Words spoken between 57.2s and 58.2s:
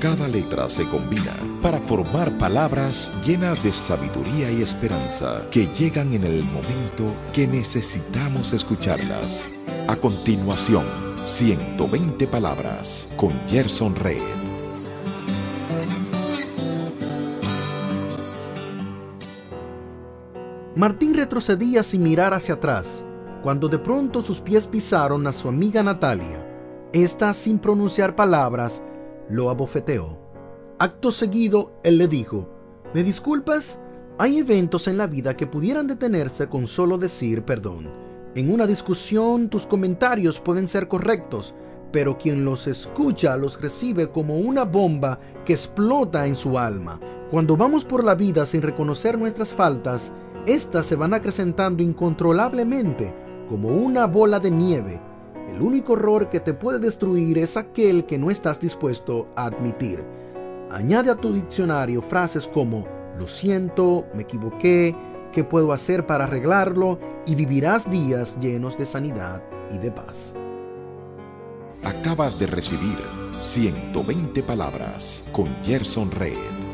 es aquel que